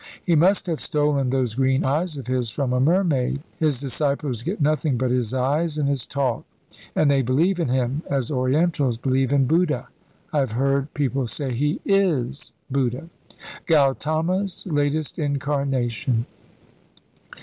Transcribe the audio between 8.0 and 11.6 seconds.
as Orientals believe in Buddha. I have heard people say